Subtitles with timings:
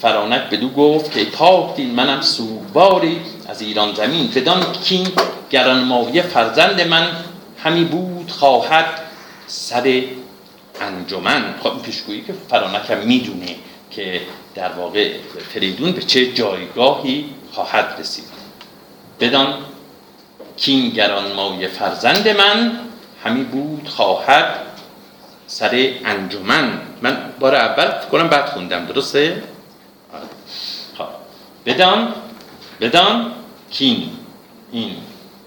[0.00, 4.30] فرانک بدو گفت که پاک دین منم سوباری از ایران زمین.
[4.34, 5.08] بدان کین
[5.50, 7.06] گرانمایه فرزند من
[7.62, 8.86] همی بود خواهد
[9.46, 10.02] سر
[10.80, 11.54] انجمن.
[11.62, 13.56] خب پیشگویی که فرانک هم می‌دونه
[13.90, 14.20] که
[14.54, 15.12] در واقع
[15.54, 18.24] فریدون به چه جایگاهی خواهد رسید.
[19.20, 19.54] بدان
[20.56, 22.72] کین گرانمایه فرزند من
[23.24, 24.54] همی بود خواهد
[25.46, 26.80] سر انجمن.
[27.02, 29.42] من بار اول کنم بعد خوندم درسته؟
[31.66, 32.14] بدان
[32.80, 33.32] بدان
[33.70, 34.10] کین.
[34.72, 34.96] این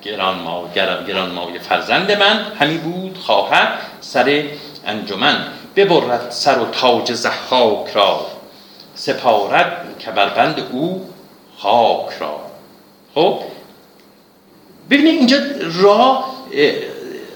[0.02, 0.70] گران ما
[1.08, 4.44] گران مای فرزند من همی بود خواهد سر
[4.86, 5.48] انجمن.
[5.76, 8.26] ببرد سر و تاج زحاک را
[8.96, 11.10] سپارد کمربند او
[11.58, 12.40] خاک را.
[13.16, 13.40] خب؟
[14.90, 15.38] ببینید اینجا
[15.82, 16.36] راه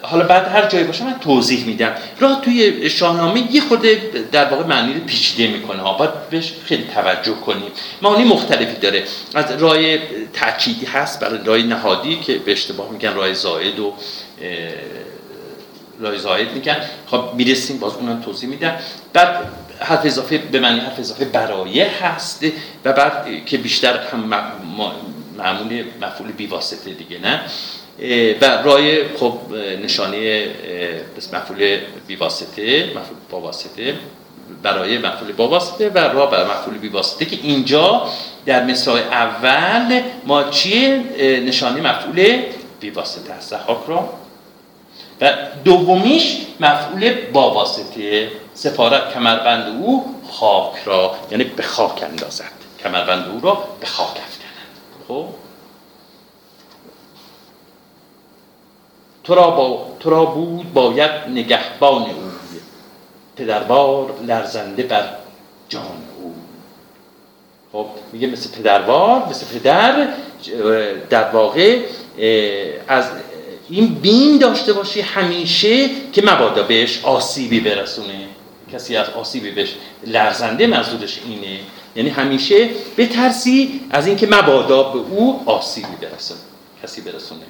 [0.01, 1.95] حالا بعد هر جایی باشه من توضیح میدم.
[2.19, 4.01] راه توی شاهنامه یه خورده
[4.31, 5.83] در واقع معنی پیچیده می‌کنه.
[5.97, 7.71] باید بهش خیلی توجه کنیم.
[8.01, 9.03] معانی مختلفی داره.
[9.33, 9.97] از راه
[10.33, 13.93] تأکیدی هست برای راه نهادی که به اشتباه میگن راه زائد و
[15.99, 16.77] راه زائد میگن.
[17.07, 18.75] خب می‌رسیم باز اونم توضیح میدم.
[19.13, 19.49] بعد
[19.79, 22.45] حرف اضافه به معنی حرف اضافه برایه هست
[22.85, 27.41] و بعد که بیشتر هم معمول مفعول بیواسطه دیگه نه؟
[28.41, 29.37] و رای خب
[29.83, 30.47] نشانه
[31.33, 33.95] مفعول بیواسطه مفعول با واسطه
[34.63, 38.07] برای مفعول با واسطه و را برای مفعول بی واسطه که اینجا
[38.45, 41.03] در مثال اول ما چیه؟
[41.45, 42.41] نشانه مفعول
[42.79, 44.09] بی واسطه حاک را.
[45.21, 52.51] و دومیش مفعول با واسطه سفارت کمربند او خاک را یعنی به خاک اندازد.
[52.83, 54.71] کمربند او را به خاک افکنند
[55.07, 55.25] خب؟
[59.23, 59.87] تو را, با...
[59.99, 62.31] تو را بود باید نگهبان او.
[63.35, 65.09] پدروار لرزنده بر
[65.69, 65.83] جان
[66.21, 66.33] او.
[67.71, 70.07] خب میگه مثل پدروار مثل پدر
[71.09, 71.79] در واقع
[72.87, 73.05] از
[73.69, 78.27] این بین داشته باشی همیشه که مبادا بهش آسیبی برسونه.
[78.73, 79.75] کسی از آسیبی بهش
[80.07, 81.59] لرزنده منظورش اینه.
[81.95, 86.39] یعنی همیشه بترسی از اینکه مبادا به او آسیبی برسونه
[86.83, 87.45] کسی برسونه.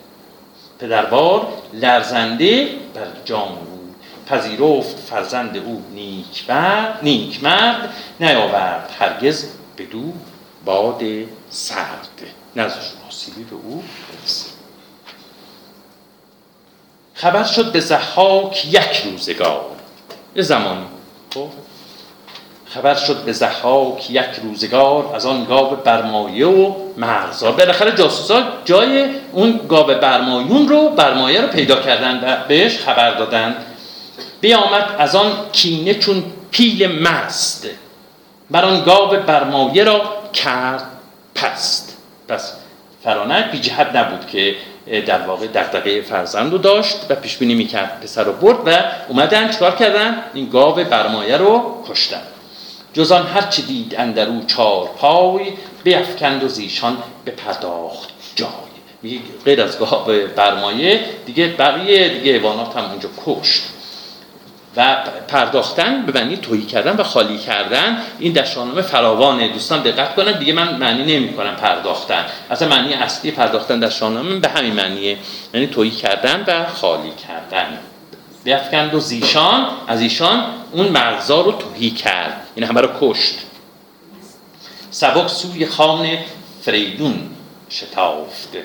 [0.81, 5.84] پدروار لرزنده بر جان او پذیرفت فرزند او
[7.02, 9.46] نیک مرد نیاورد هرگز
[9.78, 10.14] بدو
[10.66, 11.02] باد
[11.50, 12.22] سرد.
[12.56, 14.50] نزدش آسیبی به او برسه.
[17.13, 19.66] خبر شد به زحاک یک روزگار.
[20.36, 20.86] یه زمانی
[22.74, 27.52] خبر شد به زحاک یک روزگار از آن گاو برمایه و مرزا.
[27.52, 33.56] بالاخره جاسوسا جای اون گاو برمایون رو برمایه رو پیدا کردن و بهش خبر دادن.
[34.42, 37.68] بیامد از آن کینه چون پیل مست.
[38.52, 40.02] بر آن گاو برمایه را
[40.34, 40.84] کرد
[41.36, 41.98] پست.
[42.28, 42.54] پس
[43.04, 44.56] فرانک بی جهت نبود که
[45.06, 48.72] در واقع دغدغه فرزند رو داشت و پیش بینی می‌کرد پسر رو برد و
[49.08, 52.22] اومدن چکار کردن؟ این گاو برمایه رو کشتن.
[52.94, 55.53] جزان هر چی دید اندرو چار پای
[55.84, 58.47] بیفکند و زیشان به پرداخت جای.
[59.02, 63.62] میگه غیر از گاو برمایه دیگه بقیه دیگه ایوانات هم اونجا کشت.
[64.78, 64.97] و
[65.28, 69.47] پرداختن به معنی تویی کردن و خالی کردن این در شاهنامه فراوانه.
[69.47, 72.25] دوستان دقت کنن دیگه من معنی نمی کنم پرداختن.
[72.51, 75.18] اصلا معنی اصلی پرداختن در شاهنامه به همین معنیه.
[75.53, 77.78] یعنی تویی کردن و خالی کردن.
[78.44, 82.47] بیفکند و زیشان از ایشان اون مغزا رو توهی کرد.
[82.56, 83.35] این همه رو کشت.
[84.91, 86.07] سبک سوی خان
[86.62, 87.30] فریدون
[87.69, 88.63] شتافته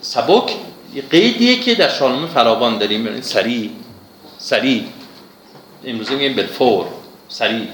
[0.00, 0.52] سبک
[0.94, 3.20] یه قیدیه که در شاهنامه فراوان داریم.
[3.20, 3.70] سریع
[4.38, 4.84] سریع.
[5.84, 6.86] امروزه میگیم بالفور
[7.28, 7.66] سریع.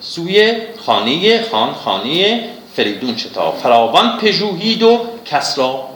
[0.00, 0.56] سوی
[0.86, 5.88] خانه خان خانه فریدون شتاف فراوان پژوهید و کس را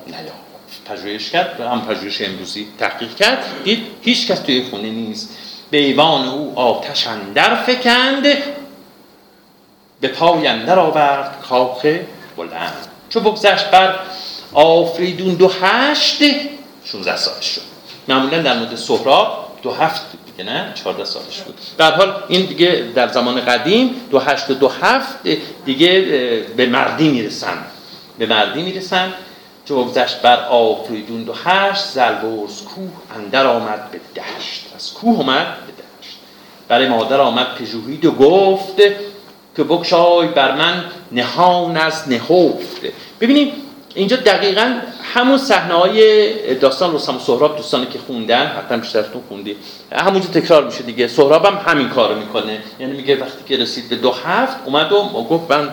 [0.91, 3.45] پژوهش کرد و هم پژوهش امروزی تحقیق کرد.
[3.65, 5.37] دید هیچ کس توی خونه نیست.
[5.71, 8.23] به ایوان او آتش اندر فکند
[10.01, 11.87] به پای اندر آورد کاخ
[12.37, 12.87] بلند.
[13.09, 13.99] چو بگذشت بر
[14.53, 16.23] آفریدون دو هشت
[16.85, 17.61] 16 سالش شد.
[18.09, 21.55] معمولا در مورد سهراب دو هفت دیگه نه؟ 14 سالش بود.
[21.79, 25.19] در حال این دیگه در زمان قدیم دو هشت و دو هفت
[25.65, 26.01] دیگه
[26.57, 27.59] به مردی می‌رسن.
[28.19, 29.13] به مردی می‌رسن.
[29.71, 34.67] چو بگذشت بر آفریدون دو هشت زلبرز کوه اندر آمد به دشت.
[34.77, 36.17] از کوه اومد به دشت.
[36.69, 38.77] برای مادر آمد پژوهید و گفت
[39.57, 42.81] که بکشای بر من نهان از نهفت.
[43.21, 43.53] ببینید
[43.95, 44.81] اینجا دقیقا
[45.15, 49.57] همون صحنه های داستان رستم و سهراب دوستانی که خوندن حتی بیشترتون خوندی
[49.93, 51.09] همونجا تکرار میشه دیگه.
[51.09, 52.63] سهراب هم همین کارو می‌کنه.
[52.81, 55.71] یعنی میگه وقتی که رسید به دو هفت اومد و گفت من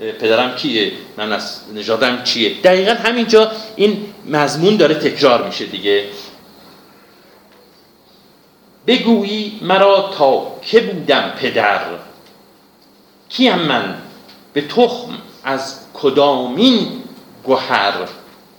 [0.00, 6.04] پدرم کیه؟ من از نژادم چیه؟ دقیقا همینجا این مضمون داره تکرار میشه دیگه.
[8.86, 11.80] بگویی مرا تا که بودم پدر.
[13.28, 13.94] کیم من؟
[14.52, 17.02] به تخم از کدامین
[17.44, 17.94] گوهر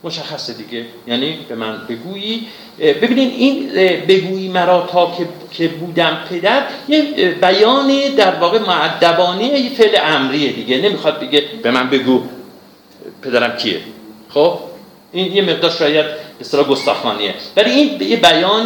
[0.03, 0.86] مشخصه دیگه.
[1.07, 2.48] یعنی به من بگویی.
[2.80, 3.69] ببینید این
[4.07, 5.18] بگویی مرا تا
[5.51, 7.01] که بودم پدر یه
[7.42, 10.77] بیان در واقع معدبانه یه فعل امریه دیگه.
[10.77, 12.24] نمی‌خواد بگه به من بگو
[13.21, 13.80] پدرم کیه.
[14.30, 14.59] خب؟
[15.12, 16.06] این یه مقدار شاید
[16.39, 17.33] به گستاخانیه.
[17.57, 18.63] ولی این یه بیان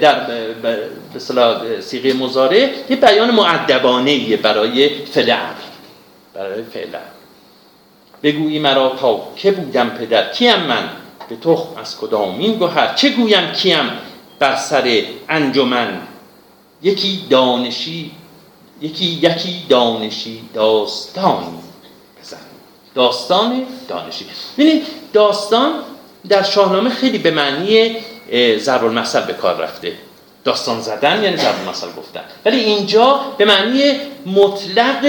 [0.00, 0.26] در
[0.62, 0.78] به
[1.16, 5.54] اصطلاح سیغه مزاره یه بیان معدبانه برای فعل امر.
[6.34, 7.15] برای فعل امر.
[8.22, 10.90] بگویی مرا تا که بودم پدر؟ کیم من؟
[11.28, 13.90] به تخم از کدامین گوهر چه گویم کیم
[14.38, 16.00] بر سر انجمن؟
[16.82, 18.10] یکی دانشی
[18.80, 21.46] یکی یکی دانشی داستانی.
[22.22, 22.36] بزن.
[22.94, 24.26] داستان دانشی.
[24.58, 25.72] ببینید داستان
[26.28, 27.96] در شاهنامه خیلی به معنی
[28.58, 29.92] ضرب المثل به کار رفته.
[30.44, 32.20] داستان زدن یعنی ضرب المثل گفتن.
[32.44, 33.92] ولی اینجا به معنی
[34.26, 35.06] مطلق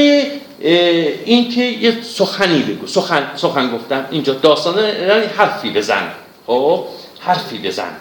[0.59, 2.87] این که یه سخنی بگو.
[2.87, 4.07] سخن, سخن گفتن.
[4.11, 6.11] اینجا داستان یعنی حرفی بزن.
[6.47, 6.85] خب؟
[7.19, 7.91] حرفی بزن.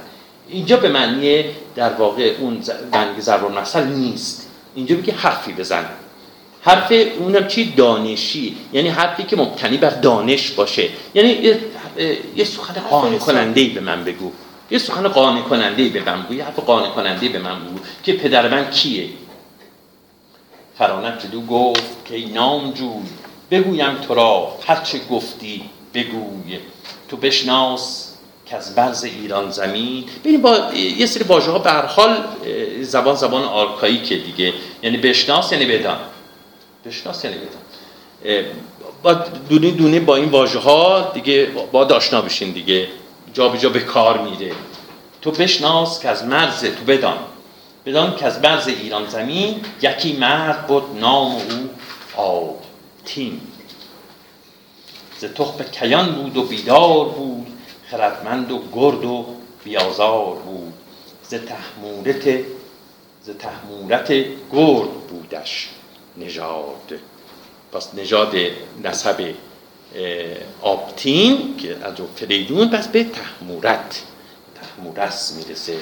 [0.48, 1.44] اینجا به معنی
[1.76, 2.62] در واقع اون
[2.92, 4.48] معنی ضرب المثل نیست.
[4.74, 5.84] اینجا بگه حرفی بزن.
[6.62, 8.56] حرف اونم چی؟ دانشی.
[8.72, 10.88] یعنی حرفی که مبتنی بر دانش باشه.
[11.14, 11.58] یعنی
[12.36, 14.32] یه سخن قانع کننده به من بگو.
[14.70, 16.34] یه سخن قانع کننده به من بگو.
[16.34, 19.08] یه حرف قانع کننده به من بگو که پدر من کیه.
[20.78, 23.02] فرانک دو گفت که نام جوی
[23.50, 25.62] بگویم تو را هرچه گفتی
[25.94, 26.58] بگوی.
[27.08, 28.12] تو بشناس
[28.46, 30.04] که از برز ایران زمین.
[30.20, 32.24] ببینید با یه سری واژه ها به حال
[32.82, 34.52] زبان زبان آرکاییکه دیگه.
[34.82, 35.98] یعنی بشناس یعنی بدان.
[36.86, 38.44] بشناس یعنی بدان.
[39.02, 39.12] با
[39.48, 42.88] دونه دونه با این واژه ها دیگه با آشنا بشین دیگه.
[43.34, 44.52] جا به جا به کار میره.
[45.22, 47.18] تو بشناس که از مرز تو بدان.
[47.86, 51.70] بدان که از برز ایران زمین یکی مرد بود نام او
[52.16, 53.40] آبتین.
[55.18, 57.46] ز تخم کیان بود و بیدار بود
[57.90, 59.26] خردمند و گرد و
[59.64, 60.72] بیازار بود.
[61.22, 62.40] ز تحمورت
[63.24, 64.12] ز تحمورت
[64.52, 65.68] گرد بودش
[66.16, 66.92] نژاد.
[67.72, 68.34] پس نژاد
[68.84, 69.34] نسب
[70.62, 74.02] آبتین که از فریدون پس به تحمورت.
[74.54, 75.76] تحمورس می‌رسه.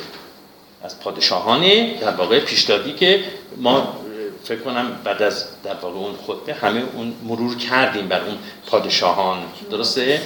[0.85, 1.61] از پادشاهان
[2.01, 3.25] در واقع پیشدادی که
[3.57, 3.97] ما
[4.45, 9.39] فکر کنم بعد از در واقع اون خطبه همه اون مرور کردیم بر اون پادشاهان.
[9.71, 10.23] درسته؟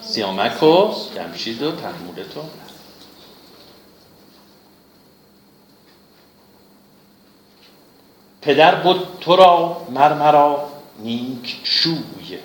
[0.00, 2.40] سیامک و جمشید و تحمولت و
[8.42, 12.38] پدر بود تو را مرمرا نیک شوی.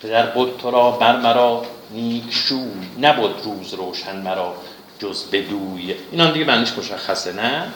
[0.00, 2.88] پدر بود تو را مرمرا نیک شوی.
[3.00, 4.54] نبود روز روشن مرا.
[4.98, 7.72] جز بدوی اینا دیگه معنیش مشخصه نه؟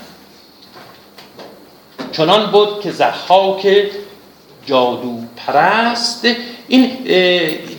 [2.13, 3.91] چنان بود که زحاک
[4.67, 6.29] جادو پرست
[6.69, 7.05] این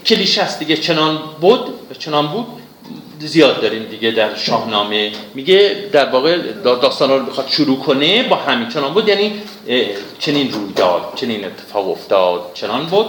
[0.06, 2.48] کلیشه است دیگه چنان بود چنان بود
[3.20, 5.12] زیاد داریم دیگه در شاهنامه.
[5.34, 9.42] میگه در واقع داستان رو بخواد شروع کنه با همین چنان بود یعنی
[10.20, 13.06] چنین روی داد چنین اتفاق افتاد چنان بود.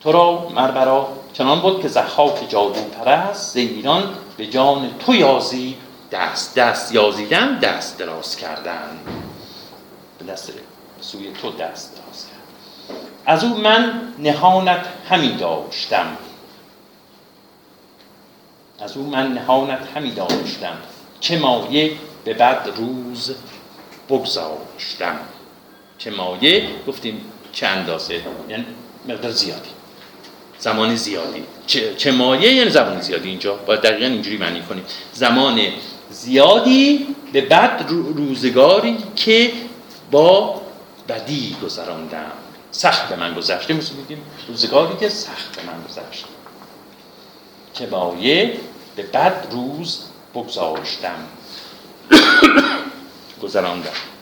[0.00, 4.02] تو را مربرا چنان بود که زخاک جادو پرست زیران
[4.36, 5.76] به جان تو یازی
[6.12, 9.00] دست دست یازیدن دست دراز کردن.
[10.18, 10.52] به دست
[11.00, 13.00] سوی تو دست دراز کردن.
[13.26, 16.16] از او من نهانت همی داشتم.
[18.80, 20.76] از او من نهانت همی داشتم.
[21.20, 21.92] چه مایه
[22.24, 23.34] به بد روز
[24.08, 25.18] بگذاشتم.
[25.98, 28.64] چه مایه؟ گفتیم چه اندازه؟ یعنی
[29.08, 29.70] مقدار زیادی.
[30.58, 31.42] زمان زیادی.
[31.66, 34.84] چه, چه مایه یعنی زمان زیادی اینجا؟ باید دقیقا اینجوری معنی کنیم.
[35.12, 35.60] زمان
[36.10, 39.52] زیادی به بعد روزگاری که
[40.10, 40.62] با
[41.08, 42.32] بدی گذراندم.
[42.70, 43.74] سخت به من گذشته.
[43.74, 43.92] مثل
[44.48, 46.24] روزگاری که سخت به من گذشت
[47.74, 48.60] که مایه
[48.96, 51.28] به بد روز بگذاشتم.
[53.42, 54.13] گذراندم.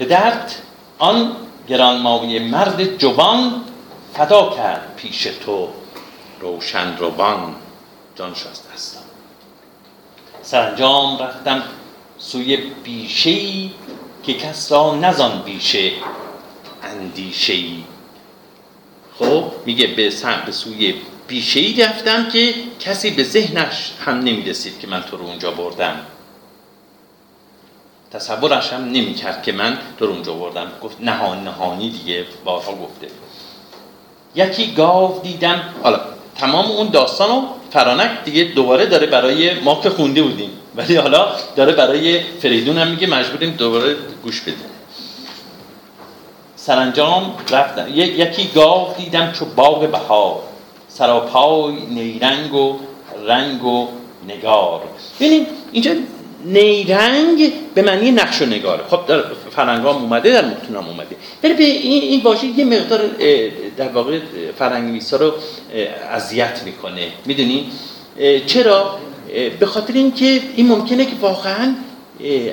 [0.00, 0.62] پدرت
[0.98, 1.36] آن
[1.68, 3.64] گرانمایه مرد جوان
[4.14, 5.68] فدا کرد پیش تو
[6.40, 7.54] روشن روان
[8.16, 9.00] جانش از دستم
[10.42, 11.62] سرانجام رفتم
[12.18, 13.70] سوی بیشه
[14.22, 15.92] که کس را نزان بیشه
[16.82, 17.84] اندیشه ای.
[19.18, 20.94] خب میگه به سم به سوی
[21.28, 26.06] بیشه ای رفتم که کسی به ذهنش هم نمی‌رسید که من تو رو اونجا بردم.
[28.12, 33.06] تصورش هم نمی‌کرد که من تو رو اونجا بردم گفت نهان نهانی دیگه بارها گفته.
[34.34, 35.60] یکی گاو دیدم.
[35.82, 36.00] حالا
[36.36, 40.50] تمام اون داستان رو فرانک دیگه دوباره داره برای ما که خونده بودیم.
[40.76, 44.70] ولی حالا داره برای فریدون هم میگه مجبوریم دوباره گوش بدیم.
[46.56, 50.42] سرانجام رفتم یکی گاو دیدم چو باغ بهار.
[50.88, 52.78] سراپای نیرنگ و
[53.26, 53.88] رنگ و
[54.28, 54.80] نگار.
[55.20, 55.94] ببینید اینجا
[56.44, 61.16] نیرنگ به معنی نقش و نگاره خب در فرنگام اومده در متونم اومده.
[61.42, 63.00] ولی به این, این واژه یه مقدار
[63.76, 64.18] در واقع
[64.58, 65.32] فرنگ رو
[66.12, 67.08] اذیت می‌کنه.
[67.26, 67.66] می‌دونی؟
[68.46, 68.98] چرا؟
[69.60, 71.74] به خاطر اینکه این ممکنه که واقعا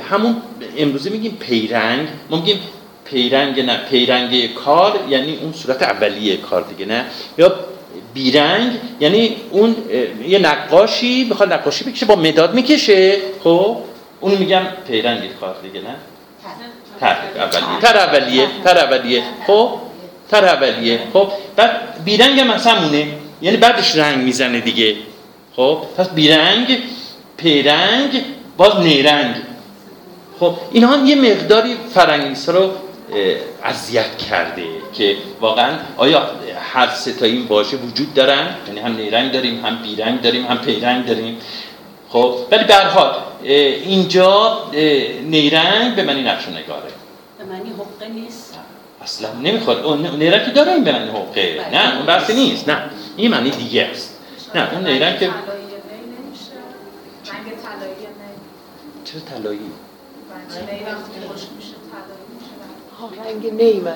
[0.09, 0.35] همون
[0.77, 2.07] امروزه میگیم پیرنگ.
[2.31, 2.59] میگیم
[3.05, 7.05] پیرنگ نه پیرنگ کار یعنی اون صورت اولیه کار دیگه نه؟
[7.37, 7.55] یا
[8.17, 9.75] بیرنگ یعنی اون
[10.27, 13.17] یه نقاشی بخواد نقاشی بکشه با مداد می‌کشه.
[13.43, 13.77] خب؟
[14.19, 15.95] اون میگم پیرنگ کار دیگه نه؟
[16.99, 17.79] تر اولیه.
[17.81, 18.47] تر اولیه.
[18.63, 19.23] تر اولیه.
[19.47, 19.69] خب؟
[20.31, 20.99] تر اولیه.
[21.13, 23.07] خب؟ بعد بیرنگ هم همونه.
[23.41, 24.95] یعنی بعدش رنگ می‌زنه دیگه.
[25.55, 26.77] خب؟ پس بیرنگ
[27.37, 28.21] پیرنگ
[28.57, 29.35] باز نیرنگ.
[30.39, 32.71] خب؟ اینها یه مقداری فرنگیسا رو
[33.63, 36.31] اذیت کرده که واقعا آیا
[36.73, 41.05] هر سه این واژه وجود دارن؟ یعنی هم نیرنگ داریم هم بیرنگ داریم هم پیرنگ
[41.05, 41.37] داریم.
[42.09, 44.63] خب ولی به حال اینجا
[45.23, 46.89] نیرنگ به معنی نقش نگاره.
[47.37, 48.59] به معنی حقه نیست؟
[49.01, 49.85] اصلا نمی‌خواد.
[49.85, 51.65] اون نیرنگ که داره این به معنی حقه.
[51.73, 52.69] نه اون بحثی نیست.
[52.69, 54.17] نه این معنی دیگه است.
[54.55, 55.29] نه اون نیرنگ که
[59.03, 59.59] چرا طلایی؟
[63.05, 63.95] رنگ نی من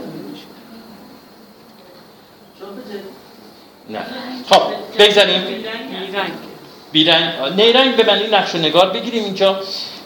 [3.89, 4.05] نه.
[4.49, 4.61] خب
[4.99, 5.41] بگذاریم.
[6.91, 7.53] بیرنگ.
[7.55, 9.59] نیرنگ به معنی نقش و نگار بگیریم اینجا.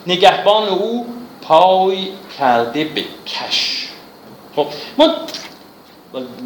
[0.06, 1.06] نگهبان او
[1.42, 3.88] پای کرده به کش.
[4.56, 4.66] خب
[4.98, 5.14] ما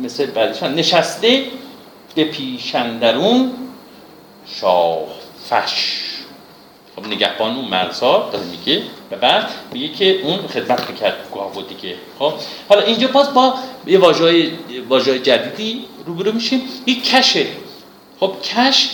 [0.02, 1.44] مثل بعدشان نشسته
[2.14, 3.52] به پیشندرون
[4.46, 5.06] شاه
[5.50, 6.09] فش.
[7.00, 8.82] خب نگهبان اون مرزها داره میگه.
[9.10, 11.94] و بعد میگه که اون خدمت می‌کرد گاو دیگه.
[12.18, 12.32] خب
[12.68, 13.54] حالا اینجا باز با
[13.86, 14.50] یه واژه
[14.88, 16.62] واژه جدیدی روبرو میشیم.
[16.86, 17.46] یک کشه.
[18.20, 18.88] خب کش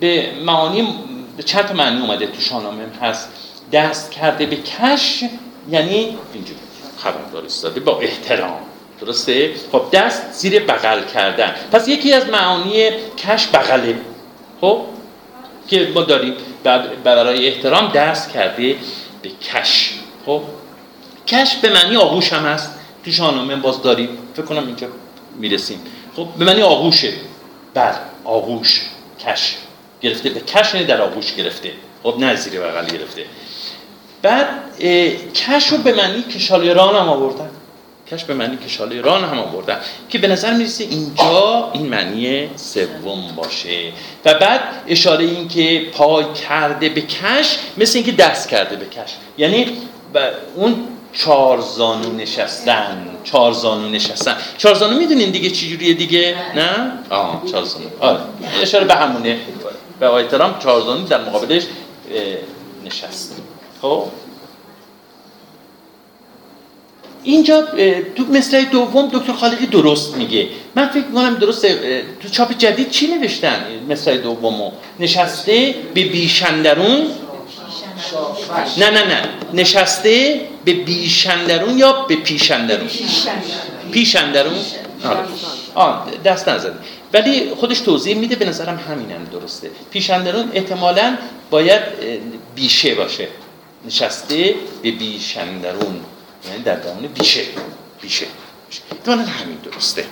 [0.00, 0.88] به معانی
[1.36, 3.28] به چند تا معنی اومده تو شاهنامه هست.
[3.72, 5.24] دست کرده به کش
[5.70, 6.56] یعنی اینجور
[6.98, 8.60] خبردار استاده با احترام.
[9.00, 11.54] درسته؟ خب دست زیر بغل کردن.
[11.72, 13.98] پس یکی از معانی کش بغله.
[14.60, 14.80] خب
[15.68, 16.34] که ما داریم
[17.04, 18.76] برای احترام دست کرده
[19.22, 19.92] به کش.
[20.26, 20.42] خب؟
[21.26, 22.70] کش به معنی آغوش هم هست.
[23.04, 24.08] تو شاهنامه باز داریم.
[24.34, 24.86] فکر کنم اینجا
[25.38, 25.80] می‌رسیم.
[26.16, 27.12] خب؟ به معنی آغوشه.
[27.74, 28.80] بر آغوش.
[29.26, 29.54] کش.
[30.00, 30.30] گرفته.
[30.30, 31.72] به کش در آغوش گرفته.
[32.02, 33.24] خب؟ نه زیر بغل گرفته.
[34.22, 34.48] بعد
[35.34, 37.50] کش رو به معنی کشالیران هم آوردن.
[38.12, 43.32] کش به معنی کشاله ران هم آوردن که به نظر می‌رسه اینجا این معنی سوم
[43.36, 43.92] باشه.
[44.24, 49.10] و بعد اشاره این که پای کرده به کش مثل اینکه دست کرده به کش.
[49.38, 49.66] یعنی
[50.56, 50.74] اون
[51.12, 54.36] چهار زانو نشستن چهار زانو نشستن.
[54.58, 57.84] چهار زانو می‌دونین دیگه چجوریه دیگه؟ نه؟ آه چهار زانو.
[58.00, 58.20] آره
[58.62, 59.38] اشاره به همونه.
[60.00, 61.62] به احترام چهار زانو در مقابلش
[62.84, 63.42] نشست.
[63.82, 64.04] خب؟
[67.24, 67.62] اینجا
[68.16, 70.48] تو مثل دوم دکتر خالقی درست میگه.
[70.74, 71.66] من فکر می‌کنم درست
[72.20, 77.06] تو چاپ جدید چی نوشتن مثل دومو؟ نشسته به بیشندرون؟
[78.78, 79.22] نه نه نه.
[79.54, 82.88] نشسته به بیشندرون یا به پیشندرون؟
[83.92, 84.54] پیشندرون.
[85.74, 86.74] آه دست نزد
[87.12, 89.70] ولی خودش توضیح میده به نظرم همینم درسته.
[89.90, 91.16] پیشندرون احتمالا
[91.50, 91.82] باید
[92.54, 93.28] بیشه باشه.
[93.86, 96.00] نشسته به بیشندرون.
[96.50, 97.42] یعنی در درون بیشه.
[98.02, 98.26] بیشه.
[99.04, 100.04] دانه همین درسته.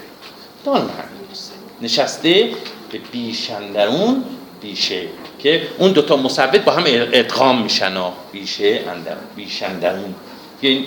[0.64, 1.54] دانه همین درسته.
[1.82, 2.50] نشسته
[2.92, 4.24] به بیشندرون
[4.62, 5.02] بیشه
[5.38, 10.14] که اون دوتا مصبت با هم ادغام میشن و بیشه اندرون بیشندرون
[10.60, 10.86] این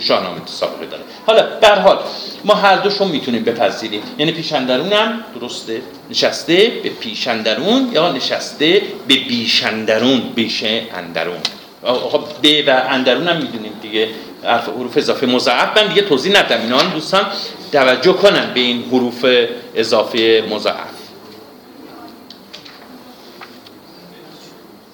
[0.00, 1.02] شاهنامه سابقه داره.
[1.26, 1.98] حالا در حال
[2.44, 4.02] ما هر دوشو می‌تونیم بپذیریم.
[4.18, 5.82] یعنی پیشندرون هم درسته.
[6.10, 11.38] نشسته به پیشندرون یا نشسته به بیشندرون بیشه اندرون.
[11.82, 14.08] خب به و اندرون هم می‌دونیم دیگه.
[14.44, 16.60] حروف اضافه مضاعف من دیگه توضیح ندم.
[16.60, 17.26] اینا دوستان
[17.72, 19.26] توجه کنن به این حروف
[19.74, 20.98] اضافه مضاعف.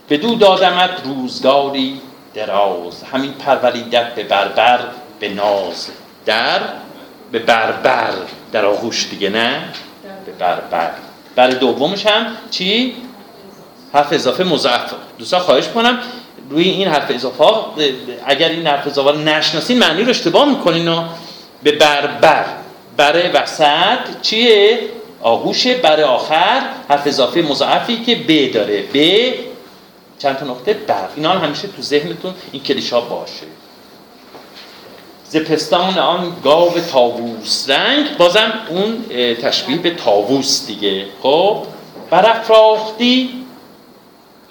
[0.09, 2.01] دو دادمت روزگاری
[2.35, 3.03] دراز.
[3.03, 4.81] همین پروریدت به بربر
[5.21, 5.89] به ناز
[6.27, 6.61] در
[7.33, 8.13] به بربر.
[8.53, 9.63] در آغوش دیگه نه
[10.27, 10.91] به بربر.
[11.37, 12.97] بر دومش هم چی؟
[13.93, 14.95] حرف اضافه مضاعف.
[15.19, 15.99] دوستان خواهش کنم
[16.51, 17.45] روی این حرف اضافه
[18.27, 21.05] اگر این حرف اضافه رو نشناسین معنی رو اشتباه می‌کنین
[21.63, 22.45] به بربر
[22.97, 23.31] بر.
[23.35, 24.79] وسط چیه؟
[25.23, 28.85] آغوش بر آخر حرف اضافه مضاعفی که ب داره.
[28.95, 28.99] ب
[30.19, 31.09] چند تا نقطه؟ بر.
[31.17, 33.47] اینا هم همیشه تو ذهنتون این کلیشا باشه.
[35.29, 41.07] ز پستان آن گاو تاووس رنگ بازم اون تشبیه به تاووس دیگه.
[41.23, 41.63] خب؟
[42.11, 43.31] برافراختی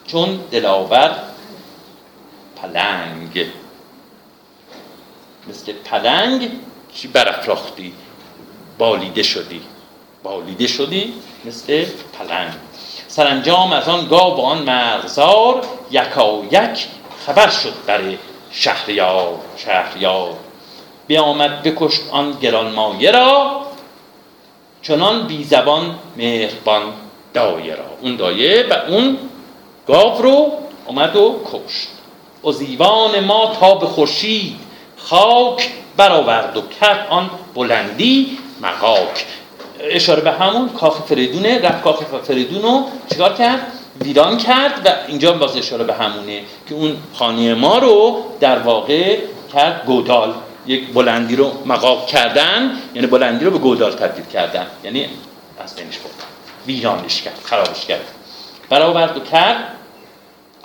[0.07, 1.15] چون دلاور
[2.63, 3.45] پلنگ.
[5.49, 6.49] مثل پلنگ
[6.93, 7.93] چی برافراختی؟
[8.77, 9.61] بالیده شدی.
[10.23, 11.13] بالیده شدی
[11.45, 11.85] مثل
[12.19, 12.51] پلنگ.
[13.07, 16.87] سرانجام از آن گاو و آن مرغزار یکا یک
[17.25, 18.17] خبر شد برای
[18.51, 20.33] شهریار شهریار.
[21.07, 23.61] بیامد بکشت آن گرانمایه را
[24.81, 26.93] چنان بی زبان مهربان
[27.33, 27.85] دایه را.
[28.01, 29.17] اون دایه و اون
[29.87, 30.51] گاو رو
[30.85, 32.02] اومد و کشت.
[32.51, 34.55] زیوان ما تا به خورشید
[34.97, 39.25] خاک برآورد و کرد آن بلندی مقاک
[39.79, 43.59] اشاره به همون کاخ فریدونه رفت کاخ فریدون رو چیکار کرد؟
[44.01, 49.17] ویران کرد و اینجا باز اشاره به همونه که اون خانه ما رو در واقع
[49.53, 50.33] کرد گودال.
[50.67, 54.67] یک بلندی رو مقاب کردن یعنی بلندی رو به گودال تبدیل کردن.
[54.83, 55.09] یعنی
[55.63, 56.27] از بینش بردن
[56.67, 58.07] ویرانش کرد خرابش کرد.
[58.69, 59.75] برآورد و کرد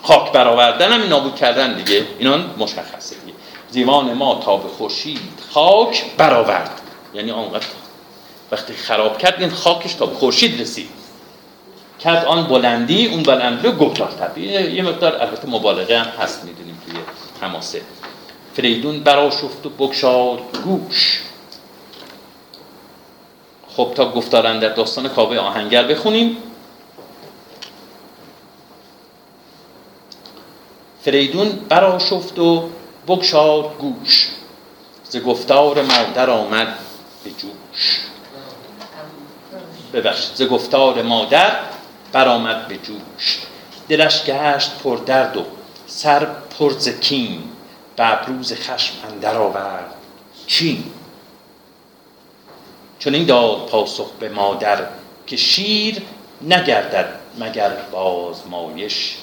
[0.03, 2.07] خاک برآوردن هم نابود کردن دیگه.
[2.19, 3.37] اینا مشخصه دیگه.
[3.71, 6.81] زیوان ما تا به خورشید خاک برآورد.
[7.15, 7.67] یعنی آنقدر
[8.53, 10.89] وقتی خراب کرد این خاکش تا به خورشید رسید.
[12.01, 16.83] کرد آن بلندی اون بلندی رو گفتار تبدیل یه مقدار البته مبالغه هم هست می‌دونیم
[16.87, 17.01] توی
[17.41, 17.83] حماسه.
[18.55, 21.23] فریدون برا شفت و بگشاد گوش.
[23.77, 26.37] خب تا گفتارن در داستان کاوه آهنگر بخونیم.
[31.03, 32.71] فریدون برا شفت و
[33.09, 34.29] بگشاد گوش.
[35.05, 36.79] ز گفتار مادر آمد
[37.25, 38.01] به جوش.
[39.93, 41.57] ببخشید ز گفتار مادر
[42.13, 43.39] برآمد به جوش.
[43.89, 45.45] دلش گشت پر درد و
[45.87, 46.27] سر
[46.59, 47.43] پر ز کین.
[47.97, 49.95] به ابروز خشم اندر آورد
[50.47, 50.85] چین.
[52.99, 54.87] چون این داد پاسخ به مادر
[55.27, 56.03] که شیر
[56.43, 57.09] نگردد
[57.39, 59.17] مگر بازمایش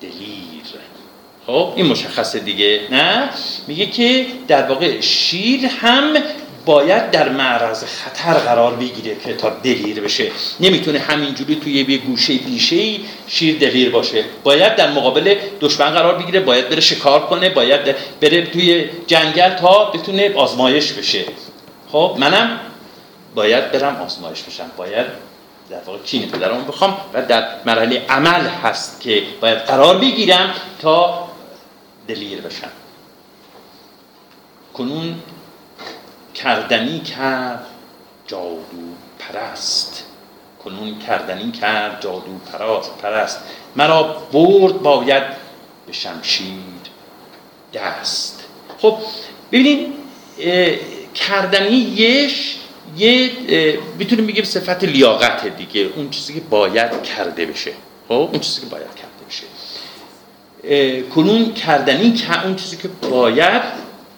[0.00, 0.62] دلیر.
[1.46, 3.30] خب این مشخصه دیگه نه؟
[3.66, 6.16] میگه که در واقع شیر هم
[6.64, 10.30] باید در معرض خطر قرار بگیره که تا دلیر بشه.
[10.60, 14.24] نمی‌تونه همینجوری توی یه گوشه بیشه شیر دلیر باشه.
[14.44, 19.84] باید در مقابل دشمن قرار بگیره باید بره شکار کنه باید بره توی جنگل تا
[19.84, 21.24] بتونه آزمایش بشه.
[21.92, 22.60] خب منم
[23.34, 24.70] باید برم آزمایش بشم.
[24.76, 25.06] باید
[25.70, 31.28] در واقع کین پدرم بخوام و در مرحله عمل هست که باید قرار بگیرم تا
[32.08, 32.70] دلیر بشم.
[34.74, 35.14] کنون
[36.34, 37.66] کردنی کرد
[38.26, 38.62] جادو
[39.18, 40.04] پرست.
[40.64, 43.40] کنون کردنی کرد جادو پرست پرست.
[43.76, 45.22] مرا برد باید
[45.86, 46.56] به شمشیر
[47.74, 48.44] دست.
[48.78, 48.98] خب
[49.52, 49.94] ببینید
[51.14, 52.56] کردنی یش
[52.96, 53.30] یه
[53.98, 55.80] می‌تونیم بگیم صفت لیاقت دیگه.
[55.80, 57.72] اون چیزی که باید کرده بشه.
[58.08, 59.44] خب اون چیزی که باید کرده بشه.
[61.14, 63.62] کنون کردنی که اون چیزی که باید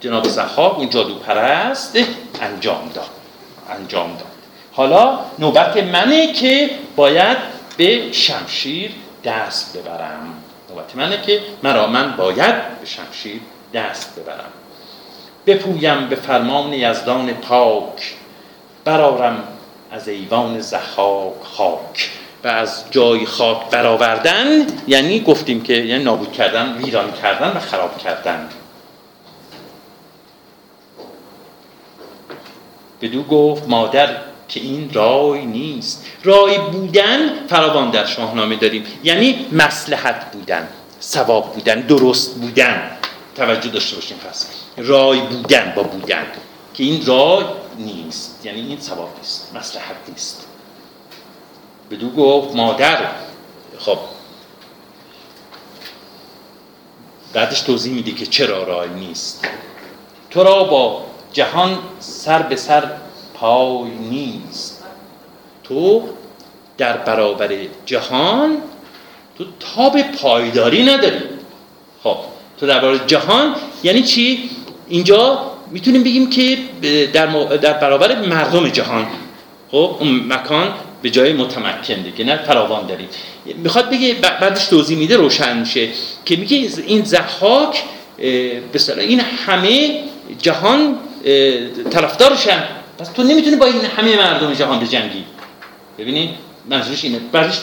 [0.01, 1.99] جناب زخاک اون جادو پرست
[2.41, 3.11] انجام داد.
[3.71, 4.35] انجام داد.
[4.73, 7.39] حالا نوبت منه که باید
[7.77, 8.91] به شمشیر
[9.25, 10.35] دست ببرم.
[10.71, 13.41] نوبت منه که مرا من باید به شمشیر
[13.75, 14.53] دست ببرم.
[15.47, 18.15] بپویم به فرمان یزدان پاک.
[18.85, 19.45] برارم
[19.91, 22.11] از ایوان زخاک خاک.
[22.45, 27.99] و از جای خاک برآوردن یعنی گفتیم که یعنی نابود کردن ویران کردن و خراب
[27.99, 28.49] کردن.
[33.03, 34.17] بدو گفت مادر
[34.49, 36.07] که این رای نیست.
[36.25, 38.85] رای بودن فراوان در شاهنامه داریم.
[39.05, 40.69] یعنی مسلحت بودن
[41.03, 42.91] ثواب بودن درست بودن.
[43.37, 44.51] توجه داشته باشیم پس.
[44.77, 46.27] رای بودن با بودن.
[46.75, 47.45] که این رای
[47.79, 50.44] نیست یعنی این ثواب نیست مسلحت نیست.
[51.91, 52.99] بدو گفت مادر.
[53.79, 53.99] خب.
[57.33, 59.49] بعدش توضیح میده که چرا رای نیست.
[60.31, 62.91] تو را با جهان سر به سر
[63.35, 64.85] پای نیست.
[65.65, 66.03] تو
[66.79, 68.57] در برابر جهان
[69.39, 71.21] تو تاب پایداری نداری.
[72.03, 72.17] خب.
[72.61, 74.51] تو در برابر جهان یعنی چی؟
[74.89, 76.59] اینجا می‌تونیم بگیم که
[77.13, 79.07] در, در برابر مردم جهان.
[79.71, 83.09] خب اون مکان به جای متمکن دیگه نه فراوان داریم
[83.57, 85.89] می‌خواد بگه بعدش توضیح میده روشن میشه
[86.25, 87.83] که میگه این زحاک
[88.17, 90.03] به این همه
[90.39, 90.99] جهان
[91.91, 92.65] طرفدارشن.
[92.99, 95.25] پس تو نمی‌تونی با این همه مردم جهان بجنگی
[95.99, 96.31] ببینید
[96.71, 97.19] منظورش اینه.
[97.33, 97.61] بعدش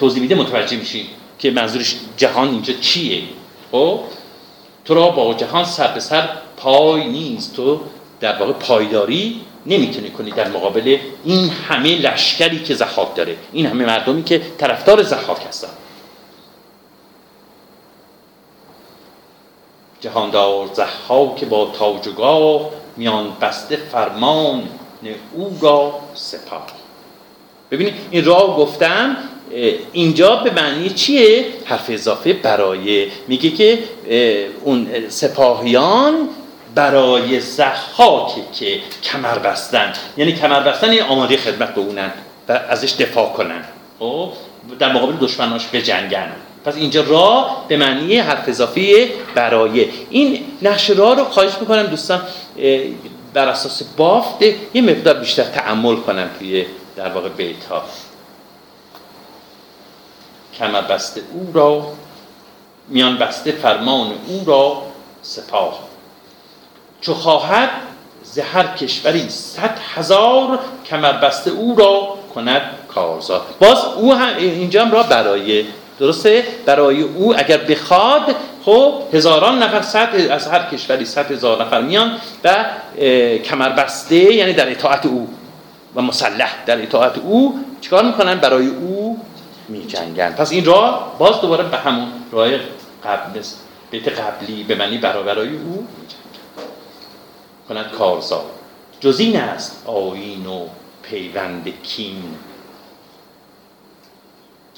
[0.00, 1.06] توضیح میده متوجه میشین
[1.38, 3.22] که منظورش جهان اینجا چیه.
[3.72, 4.00] خب؟
[4.84, 7.56] تو را با جهان سر به سر پای نیست.
[7.56, 7.80] تو
[8.20, 13.36] در واقع پایداری نمی‌تونی کنی در مقابل این همه لشکری که زحاک داره.
[13.52, 15.68] این همه مردمی که طرفدار زحاک هستن.
[20.00, 24.68] جهاندار زحاک با تاج و گاه میان بسته فرمان
[25.34, 26.66] او را سپاه.
[27.70, 29.16] ببینید این را گفتم
[29.92, 33.08] اینجا به معنی چیه؟ حرف اضافه برای.
[33.28, 33.78] میگه که
[34.64, 36.28] اون سپاهیان
[36.76, 39.92] برای زحاکی که کمر بستن.
[40.16, 42.12] یعنی کمر بستن یعنی آماده خدمت به اونن
[42.48, 43.64] و ازش دفاع کنن.
[43.98, 44.32] خب.
[44.78, 46.32] در مقابل دشمناش به جنگن.
[46.64, 49.88] پس اینجا را به معنی حرف اضافه برای.
[50.10, 52.22] این نقش را رو خواهش می‌کنم دوستان
[53.34, 54.42] بر اساس بافت
[54.74, 57.82] یه مقدار بیشتر تعمل کنم توی در واقع بیت ها.
[60.58, 61.92] کمر بسته او را
[62.88, 64.82] میان بسته فرمان او را
[65.22, 65.95] سپاه.
[67.00, 67.70] چو خواهد
[68.22, 72.62] زهر کشوری صد هزار کمر بسته او را کند
[72.94, 73.40] کارزار.
[73.60, 75.64] باز او هم اینجا هم را برای
[75.98, 81.80] درسته؟ برای او اگر بخواد خب هزاران نفر صد از هر کشوری صد هزار نفر
[81.80, 82.64] میان و
[83.38, 85.28] کمر بسته یعنی در اطاعت او
[85.94, 89.18] و مسلح در اطاعت او چیکار می‌کنن؟ برای او
[89.68, 90.32] میجنگن.
[90.32, 92.48] پس این راه باز دوباره به همون راه
[93.04, 93.40] قبل
[93.90, 95.86] بیت قبلی به معنی برای او
[97.68, 98.44] کند کارزار.
[99.00, 100.66] جز این است آین و
[101.02, 102.22] پیوند کین.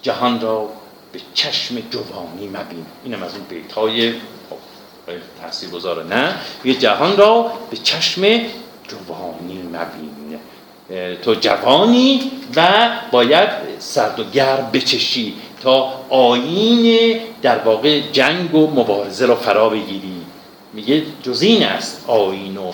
[0.02, 0.68] جهان را
[1.12, 2.86] به چشم جوانی مبین.
[3.04, 4.14] اینم از اون بیت های
[5.42, 8.22] تحصیل گذاره نه؟ یه جهان را به چشم
[8.88, 10.38] جوانی مبین.
[11.22, 13.48] تو جوانی و باید
[13.78, 20.17] سرد و گرم بچشی تا آین در واقع جنگ و مبارزه را فرا بگیری.
[20.78, 22.04] میگه جزین است.
[22.06, 22.72] آین و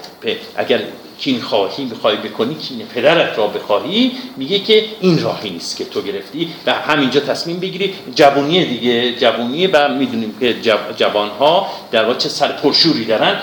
[0.57, 0.81] اگر
[1.19, 6.03] کین خواهی بخوای بکنی کین پدرت را بخواهی میگه که این راهی نیست که تو
[6.03, 7.95] گرفتی و همینجا تصمیم بگیری.
[8.15, 10.55] جوونی دیگه جوونی و می‌دونیم که
[10.97, 13.37] جوان ها در واقع چه سر پرشوری دارن.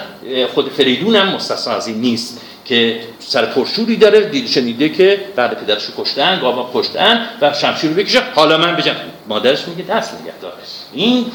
[0.53, 5.83] خود فریدون هم مستثنا از این نیست که سر پرشوری داره شنیده که بعد پدرش
[5.83, 8.95] رو کشتن گاوا کشتن و شمشیر رو بکشه حالا من بجم
[9.27, 10.55] مادرش میگه دست نگه داره
[10.93, 11.25] این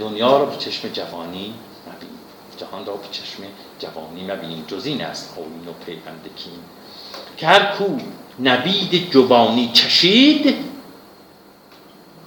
[0.00, 1.54] دنیا رو به چشم جوانی
[2.56, 3.42] جهان را به چشم
[3.78, 4.64] جوانی مبینیم.
[4.68, 6.52] جز این است آین و پیوند کین.
[7.36, 7.84] که هر کو
[8.42, 10.54] نبید جوانی چشید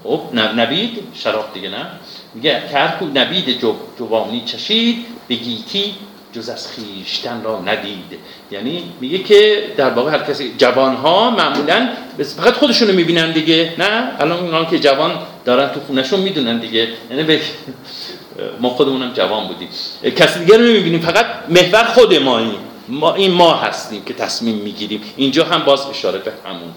[0.03, 1.85] خب نبید؟ شراب دیگه نه.
[2.33, 3.61] میگه که هر کو نبید
[3.99, 5.95] جوانی چشید به گیتی
[6.33, 8.19] جز از خیشتن را ندید.
[8.51, 11.89] یعنی میگه که در واقع هر کسی جوان ها معمولا
[12.37, 16.87] فقط خودشونو می‌بینن دیگه نه؟ الان اونا که جوان دارن تو خونشون می‌دونن دیگه.
[17.09, 17.41] یعنی به
[18.59, 19.69] ما خودمونم جوان بودیم.
[20.15, 25.01] کسی دیگر نمی‌بینیم فقط محور خود ماییم ما این ما هستیم که تصمیم می‌گیریم.
[25.15, 26.73] اینجا هم باز اشاره به همون.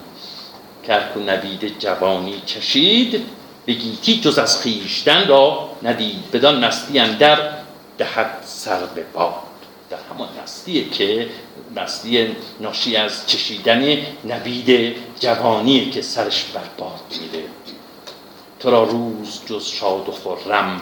[0.87, 3.25] کرکو نبید جوانی چشید
[3.67, 7.39] بگیتی جز از خیشتن را ندید؟ بدان مستی اندر
[7.97, 9.33] دهد سر به باد.
[9.89, 11.29] در همان نستیه که
[11.75, 12.27] مستی
[12.59, 13.97] ناشی از چشیدن
[14.29, 17.45] نبید جوانیه که سرش بر باد میره.
[18.59, 20.81] تو را روز جز شاد و خرم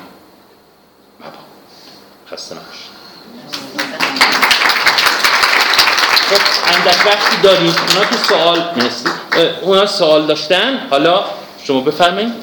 [2.32, 2.90] خسته نباش
[6.30, 9.10] خب اندک وقتی داریم اونا که سوال مرسی.
[9.62, 11.26] اونا سوال داشتن حالا
[11.64, 12.34] شما بفرمایید.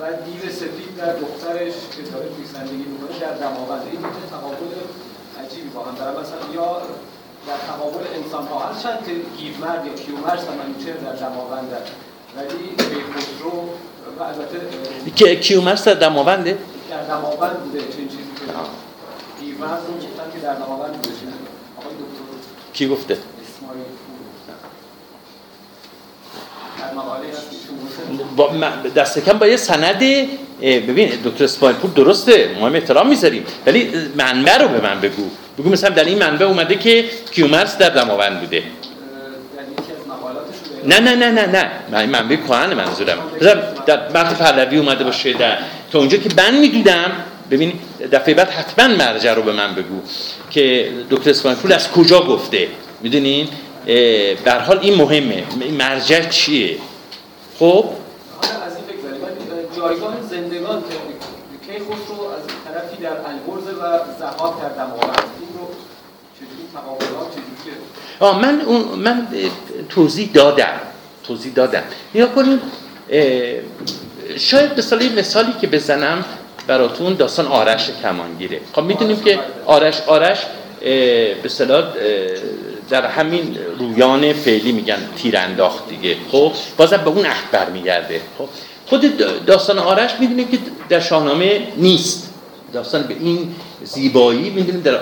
[0.00, 4.74] و دیو سفید در دخترش که داره توی زندگی می‌کنه در دماوند این تقابل
[5.44, 6.82] عجیبی با هم دارن مثلا یا
[7.46, 11.70] در تقابل انسان ها هستن که گیومرد یا کیومرد سمنوچر در دماوند
[12.36, 12.76] ولی
[13.12, 13.68] خسرو
[14.18, 14.60] و البته
[15.16, 16.58] که کیومرد در دماونده؟
[16.90, 21.08] در دماوند بوده چنین چیزی که گیومرد رو گفتن که در دماوند بوده
[21.76, 23.84] آقای دکتر کی گفته؟ اسماعیل
[28.36, 28.50] با
[28.96, 30.02] دست کم با یه سند
[30.62, 35.30] ببین دکتر اسماعیل درسته ما هم احترام می‌ذاریم ولی منبع رو به من بگو.
[35.58, 38.62] بگو مثلا در این منبع اومده که کیومرس در دماوند بوده.
[40.84, 41.70] نه نه نه نه نه.
[41.90, 43.18] من منبع کهن منظورم.
[43.86, 45.58] در متن پهلوی اومده باشه در
[45.92, 47.12] تا اونجا که من می‌دونم
[47.50, 47.72] ببین
[48.12, 50.00] دفعه بعد حتما مرجع رو به من بگو
[50.50, 52.68] که دکتر اسماعیل از کجا گفته.
[53.00, 53.48] می‌دونین
[54.44, 55.44] به حال این مهمه.
[55.78, 56.76] مرجع چیه؟
[57.58, 57.88] خب؟ آره
[59.76, 63.66] جایگاه زندگان که کیخسرو از طرفی در البرز
[68.20, 69.28] آه من اون من
[69.88, 70.80] توضیح دادم.
[71.24, 71.82] توضیح دادم.
[72.14, 72.60] نگاه کنید
[73.10, 73.60] اه،
[74.36, 76.24] شاید مثال یه مثالی که بزنم
[76.66, 78.60] براتون داستان آرش کمانگیره.
[78.72, 80.38] خب می‌دونیم که آرش آرش
[80.80, 81.92] به اصطلاح اه،
[82.90, 86.16] در همین رویان فعلی میگن تیر انداخت دیگه.
[86.32, 88.48] خب بازم به اون عهد برمیگرده خب
[88.86, 92.34] خود داستان آرش می‌دونیم که در شاهنامه نیست.
[92.72, 94.98] داستان به این زیبایی می‌دونیم در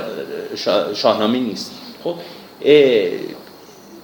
[0.54, 1.70] شا- شاهنامه نیست.
[2.04, 2.14] خب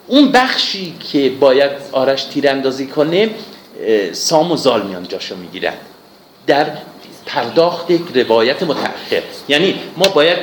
[0.07, 3.31] اون بخشی که باید آرش تیراندازی کنه
[4.13, 5.75] سام و زال میان جاشو می‌گیرن.
[6.47, 6.67] در
[7.27, 9.23] پرداخت یک روایت متأخر.
[9.49, 10.39] یعنی ما باید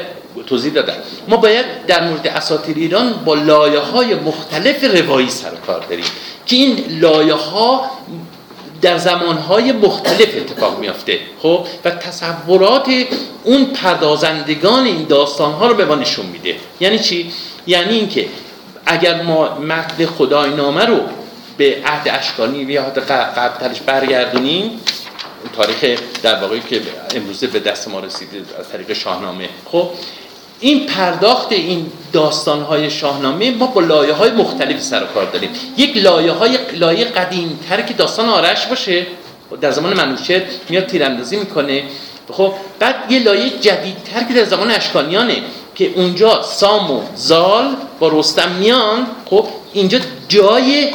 [0.47, 0.93] توضیح دادم.
[1.27, 6.05] ما باید در مورد اساطیر ایران با لایه های مختلف روایی سر کار داریم
[6.45, 7.91] که این لایه ها
[8.81, 12.89] در زمانهای مختلف اتفاق میافته خب؟ و تصورات
[13.43, 16.55] اون پردازندگان این داستانها رو به ما نشون میده.
[16.79, 17.31] یعنی چی؟
[17.67, 18.27] یعنی اینکه
[18.85, 20.99] اگر ما متن خدای نامه رو
[21.57, 24.79] به عهد اشکانی یا عهد قبلترش برگردونیم
[25.55, 26.81] تاریخ در واقعی که
[27.15, 29.89] امروزه به دست ما رسیده از طریق شاهنامه خب؟
[30.59, 35.49] این پرداخت این داستانهای شاهنامه ما با لایه های مختلفی سر و کار داریم.
[35.77, 39.07] یک لایه های لایه قدیم تر که داستان آرش باشه.
[39.61, 41.83] در زمان منوچهر میاد تیراندازی می‌کنه.
[42.31, 45.35] خب بعد یه لایه جدیدتر که در زمان اشکانیانه
[45.75, 50.89] که اونجا سام و زال با رستم میان خب اینجا جای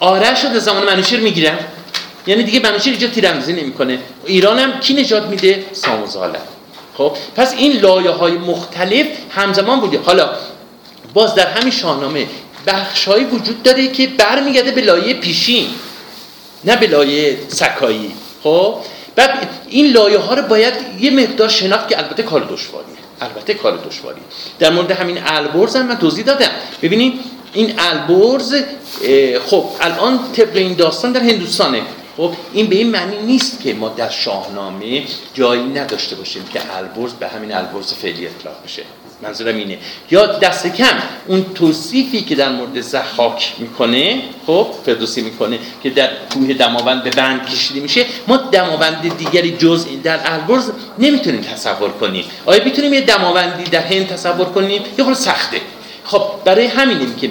[0.00, 1.58] آرش رو در زمان منوچهر می‌گیرن.
[2.26, 3.98] یعنی دیگه منوچهر اینجا تیراندازی نمی‌کنه.
[4.26, 6.38] ایران هم کی نجات میده؟ سام و زاله
[6.98, 10.00] خب پس این لایه های مختلف همزمان بوده.
[10.00, 10.30] حالا
[11.14, 12.26] باز در همین شاهنامه
[12.66, 15.66] بخشهایی وجود داره که برمیگرده به لایه پیشین
[16.64, 18.12] نه به لایه سکایی.
[18.42, 18.74] خب
[19.16, 23.76] بعد این لایه ها رو باید یه مقدار شناخت که البته کار دشواریه البته کار
[23.76, 24.20] دشواری.
[24.58, 26.50] در مورد همین البرز هم من توضیح دادم.
[26.82, 27.20] ببینید
[27.52, 28.54] این البرز
[29.46, 31.82] خب الان طبق این داستان در هندوستانه.
[32.18, 35.02] خب این به این معنی نیست که ما در شاهنامه
[35.34, 38.82] جایی نداشته باشیم که البرز به همین البرز فعلی اطلاق بشه.
[39.22, 39.78] منظورم اینه.
[40.10, 46.10] یا دست کم اون توصیفی که در مورد زحاک می‌کنه خب فردوسی می‌کنه که در
[46.34, 52.24] کوه دماوند به بند کشیده میشه ما دماوند دیگری جز در البرز نمی‌تونیم تصور کنیم.
[52.46, 55.60] آیا می‌تونیم یه دماوندی در هند تصور کنیم؟ یه خورده سخته.
[56.08, 57.30] خب برای همینیم که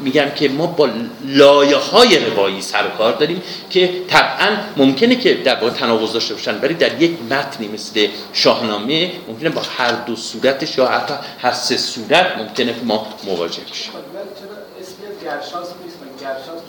[0.00, 0.88] میگم که ما با
[1.24, 6.34] لایه های روایی سر و کار داریم که طبعا ممکنه که در واقع تناقض داشته
[6.34, 11.52] باشن ولی در یک متنی مثل شاهنامه ممکنه با هر دو صورتش یا حتی هر
[11.52, 13.92] سه صورت ممکنه که ما مواجه بشیم.
[13.92, 16.62] خب، گرشاس نیست؟ گرشاس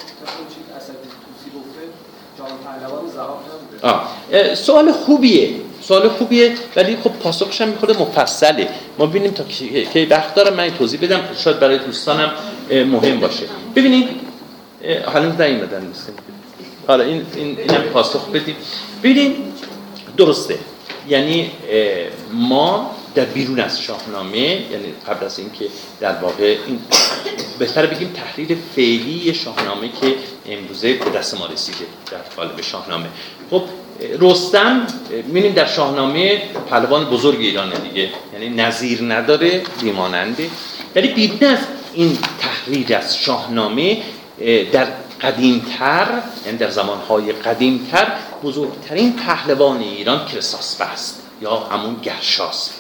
[0.86, 1.82] توسی گفته؟
[2.38, 3.06] جان پهلوان
[4.30, 4.56] نبوده.
[4.56, 5.67] سوال خوبیه.
[5.88, 8.70] سوال خوبیه ولی خب پاسخش هم می‌خوره مفصله.
[9.00, 11.22] ما ببینیم تا کی وقت دارم من توضیح بدم.
[11.38, 12.32] شاید برای دوستانم
[12.72, 13.46] مهم باشه.
[13.76, 14.10] ببینید
[15.14, 16.12] هنوز نیومدن مثل
[16.88, 18.56] حالا این این اینم پاسخ بدیم.
[19.04, 19.36] ببینید
[20.18, 20.60] درسته.
[21.10, 21.52] یعنی
[22.34, 25.66] ما در بیرون از شاهنامه یعنی قبل از اینکه
[26.00, 26.80] در واقع این
[27.60, 30.16] بهتر بگیم تحلیل فعلی شاهنامه که
[30.50, 33.06] امروزه به دست ما رسیده در قالب شاهنامه.
[33.52, 33.64] خب
[34.20, 34.88] رستم
[35.28, 38.10] می‌بینیم در شاهنامه پهلوان بزرگ ایرانه دیگه.
[38.34, 40.50] یعنی نظیر نداره بیماننده.
[40.96, 41.60] ولی بیرون از
[41.94, 43.98] این تحلیل از شاهنامه
[44.42, 44.88] اه، در
[45.22, 46.08] قدیمتر
[46.46, 48.08] یعنی در زمانهای قدیمتر
[48.44, 52.74] بزرگترین پهلوان ایران کرساسبه است یا همون گرشاست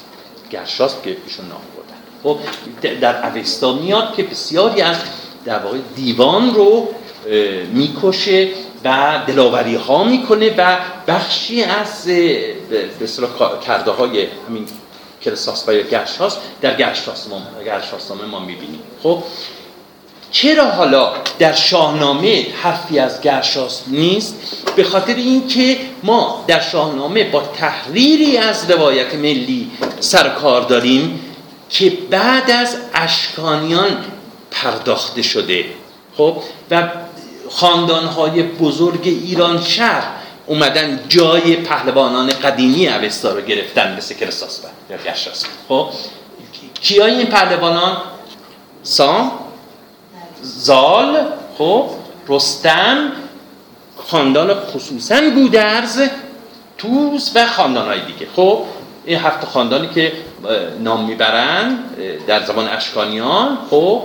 [0.49, 1.97] گرشاست که ایشون نام بردن.
[2.23, 4.97] خب در اوستا میاد که بسیاری از
[5.45, 6.87] در واقع دیوان رو
[7.73, 8.47] می‌کشه.
[8.83, 14.65] و دلاوری ها می‌کنه و بخشی از به اصطلاح کرده های همین
[15.21, 18.79] کرساس و یا گرشاس در گرشاسنامه گرشاسنامه ما می‌بینیم.
[19.03, 19.23] خب
[20.31, 24.35] چرا حالا در شاهنامه حرفی از گرشاس نیست؟
[24.75, 31.19] به خاطر اینکه ما در شاهنامه با تحریری از روایت ملی سر کار داریم
[31.69, 34.05] که بعد از اشکانیان
[34.51, 35.65] پرداخته شده.
[36.17, 36.37] خب
[36.71, 36.83] و
[37.49, 40.11] خاندانهای بزرگ ایران شهر
[40.45, 45.89] اومدن جای پهلوانان قدیمی اوستا رو گرفتن مثل کرساس یا گرشاس خب
[46.81, 47.97] کیای این پهلوانان؟
[48.83, 49.31] سام
[50.41, 51.25] زال
[51.57, 51.89] خب
[52.27, 53.11] رستم
[53.97, 56.01] خاندان خصوصا گودرز
[56.77, 58.27] توس و خاندانهای دیگه.
[58.35, 58.63] خب
[59.05, 60.13] این هفت خاندانی که
[60.79, 61.79] نام می‌برن
[62.27, 63.57] در زبان اشکانیان.
[63.69, 64.03] خب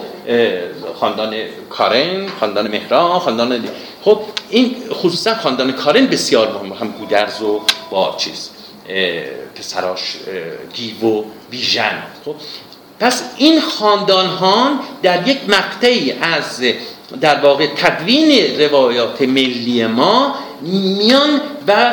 [1.01, 1.35] خاندان
[1.71, 3.65] کارن خاندان مهران خاندان
[4.05, 8.51] خب این خصوصا خاندان کارن بسیار مهم هم گودرز و با چیز
[9.55, 10.17] پسراش
[10.75, 12.03] گیو و بیژن.
[12.25, 12.35] خب
[13.01, 14.71] پس این خاندان ها
[15.03, 16.63] در یک مقطعی از
[17.21, 21.93] در واقع تدوین روایات ملی ما میان و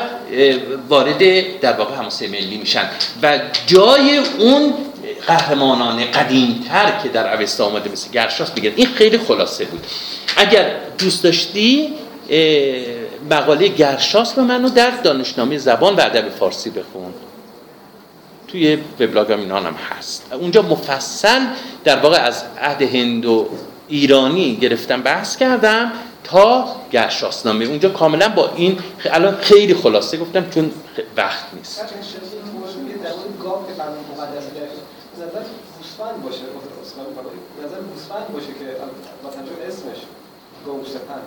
[0.89, 2.89] وارد در واقع حماسه ملی میشن.
[3.24, 4.74] و جای اون
[5.28, 9.86] قهرمانان قدیمتر که در اوستا آمده مثل گرشاس بگیرن این خیلی خلاصه بود.
[10.38, 11.94] اگر دوست داشتی
[13.32, 17.13] مقاله گرشاس رو منو در دانشنامه زبان و ادب فارسی بخون.
[18.48, 20.34] توی وبلاگم اینا هم هست.
[20.34, 21.42] اونجا مفصل
[21.84, 23.50] در واقع از عهد هند و
[23.88, 25.92] ایرانی گرفتم بحث کردم.
[26.32, 30.72] تا گرشاسنامه اونجا کاملا با این الان خیلی خلاصه گفتم چون
[31.18, 31.82] وقت نیست.
[31.82, 31.94] مقدس
[35.78, 36.38] گوسفند باشه
[37.65, 38.65] نظر گوسفند باشه که
[39.28, 40.04] مثلا چون اسمش
[40.65, 41.22] گوسفند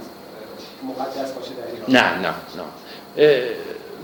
[0.89, 2.19] مقدس باشه در ایران.
[2.23, 3.43] نه نه نه.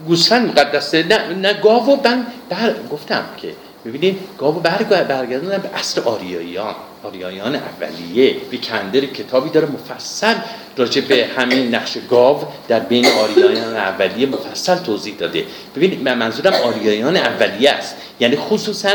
[0.06, 1.02] گوسفند مقدسه.
[1.02, 6.74] نه نه گاو و من بر گفتم که ببینید گاو برگ برگردوندن به اصل آریاییان.
[7.04, 8.37] آریاییان اولیه.
[8.50, 10.34] ویکندر کتابی داره مفصل.
[10.78, 15.44] راجع به همین نقش گاو در بین آریاییان اولیه مفصل توضیح داده.
[15.76, 17.96] ببینید من منظورم آریاییان اولیه است.
[18.20, 18.90] یعنی خصوصا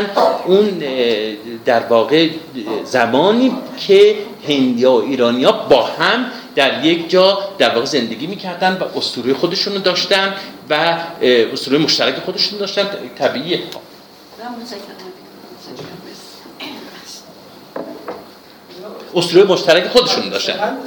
[0.46, 0.82] اون
[1.64, 2.28] در واقع
[2.84, 4.16] زمانی که
[4.48, 9.78] هندیا و ایرانیا با هم در یک جا در واقع زندگی می‌کردن و اسطوره خودشونو
[9.78, 10.34] داشتن
[10.70, 12.86] و اسطوره مشترک خودشون داشتن.
[13.18, 13.62] طبیعیه
[19.14, 20.78] اسطوره مشترک خودشون داشتن.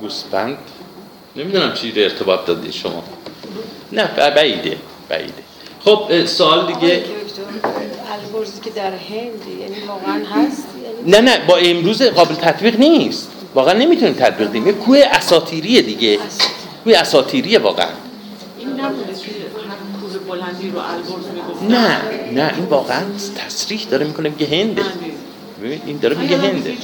[0.00, 0.58] گوسفند
[1.36, 3.04] نمی‌دونم چی ارتباط دادی شما.
[3.92, 4.76] نه بعیده
[5.08, 5.42] بعیده.
[5.84, 7.04] خب آقای دیگه.
[8.12, 13.30] البرزی که در هند یعنی واقعا هست؟ یعنی نه نه با امروز قابل تطبیق نیست.
[13.54, 14.66] واقعا نمی‌تونیم تطبیق دیم.
[14.66, 16.18] یه کوه اساتیریه دیگه.
[16.84, 17.88] کوه اساتیریه واقعا.
[18.58, 19.30] این نبوده که
[19.68, 22.00] هر کوه بلندی رو البرز می‌گفت نه
[22.32, 23.02] نه این واقعا
[23.36, 24.82] تصریح داره می‌کنه میگه هنده
[25.62, 26.76] ببین این داره میگه هنده.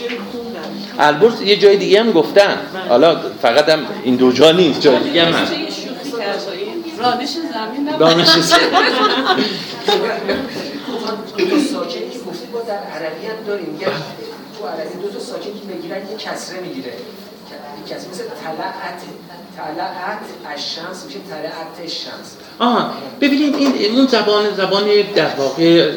[0.99, 2.59] البرز یه جای دیگه هم گفتن.
[2.89, 5.53] حالا فقط هم این دو جا نیست جای دیگه هم هست.
[6.99, 7.87] رانش زمین
[11.89, 13.79] که گفتی با در عربی هم داریم.
[14.59, 16.93] تو عربی دو تا ساکن که می‌گیرن یه کسره می‌گیره.
[17.91, 19.03] کسره مثل طلعت
[19.57, 20.19] طلعت
[20.55, 25.91] الشمس میشه طلعت الشمس آه ببینید این اون زبان زبان در واقع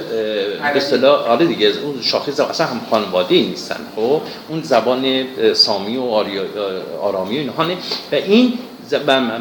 [0.74, 5.26] به اصطلاح آره دیگه اون شاخص زبان اصلا هم خانواده ای نیستن خب؟ اون زبان
[5.54, 7.74] سامی و آریا- آرامی و اینها نه.
[8.12, 8.54] و این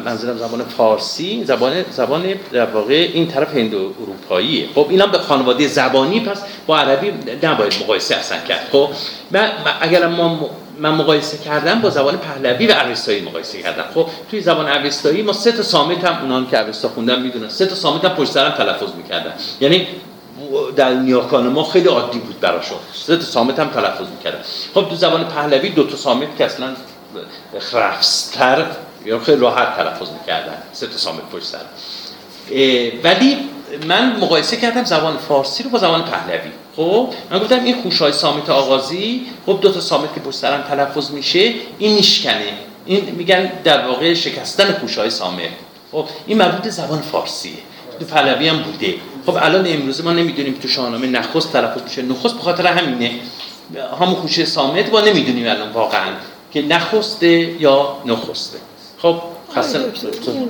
[0.05, 5.67] منظورم زبان فارسی زبان زبان در واقع این طرف هند اروپاییه خب اینا به خانواده
[5.67, 8.89] زبانی پس با عربی نباید مقایسه اصلا کرد خب؟
[9.81, 13.85] اگر ما من مقایسه کردم با زبان پهلوی و اوستایی مقایسه کردم.
[13.93, 17.49] خب توی زبان اوستایی ما سه تا سامت هم اونان که اوستا خوندن می‌دونن.
[17.49, 19.33] سه تا سامت هم پشت سرم تلفظ می‌کردن.
[19.59, 19.87] یعنی
[20.75, 22.77] در نیاکان ما خیلی عادی بود براشون.
[22.93, 24.39] سه تا سامت هم تلفظ می‌کردن.
[24.73, 26.67] خب تو زبان پهلوی دو تا سامت که اصلا
[27.59, 28.65] خرفستر
[29.05, 30.57] یا خیلی راحت تلفظ می‌کردن.
[30.73, 31.59] سه تا سامت پشت سر
[33.03, 33.37] ولی
[33.87, 36.51] من مقایسه کردم زبان فارسی رو با زبان پهلوی.
[36.77, 41.11] خب من گفتم این خوشای سامت آغازی خب دو تا سامت که پشت سرم تلفظ
[41.11, 42.53] میشه این میشکنه.
[42.85, 45.49] این میگن در واقع شکستن خوشای سامت
[45.91, 47.51] خب این مربوط زبان فارسیه.
[47.99, 48.95] تو پهلوی هم بوده.
[49.25, 53.11] خب الان امروزه ما نمی‌دونیم تو شاهنامه نخست تلفظ میشه نخست به خاطر همینه.
[53.99, 56.11] همون خوشه سامت ما نمی‌دونیم الان واقعا
[56.53, 58.57] که نخسته یا نخسته.
[59.01, 59.21] خب
[59.55, 59.79] دکتر،
[60.31, 60.49] این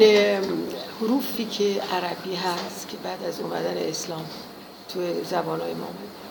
[1.01, 4.25] حروفی که عربی هست که بعد از اومدن اسلام
[4.93, 5.87] تو زبانهای ما.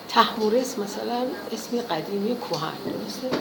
[0.09, 3.37] تحمورس مثلا اسم قدیمی کهن درسته؟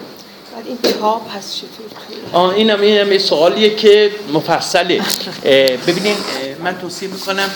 [0.55, 1.69] بعد این تاب هست چطور
[2.07, 5.01] توی آه این هم این هم یه سوالیه که مفصله.
[5.87, 6.15] ببینین
[6.63, 7.49] من توصیه می‌کنم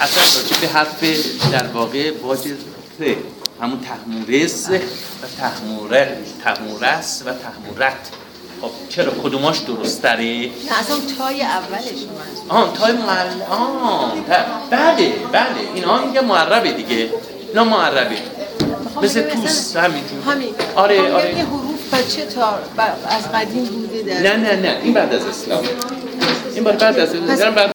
[0.00, 1.04] اصلا راجع به حرف
[1.52, 3.16] در واقع باج ت
[3.60, 8.10] همون تحمورس و تحموره تحمورس و تحمورت.
[8.62, 11.84] خب چرا؟ کدوماش درست تره؟ نه اصلا تای اولش
[12.48, 14.12] آه تای معرب آه
[14.70, 15.46] بله بله.
[15.74, 17.08] اینا میگه معربه دیگه.
[17.48, 18.16] اینا معربه.
[19.02, 20.54] مثل توس همینجور همین.
[20.76, 21.38] آره میگم آره.
[21.38, 22.58] یه حروف بچه تا
[23.08, 24.80] از قدیم بوده در نه نه نه.
[24.82, 25.64] این بعد از اسلام.
[26.54, 27.58] این بعد از بعد